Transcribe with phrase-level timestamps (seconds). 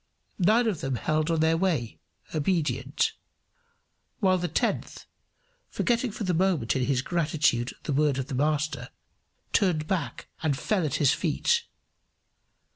[0.39, 1.99] Nine of them held on their way,
[2.33, 3.13] obedient;
[4.19, 5.05] while the tenth,
[5.69, 8.89] forgetting for the moment in his gratitude the word of the Master,
[9.53, 11.65] turned back and fell at his feet.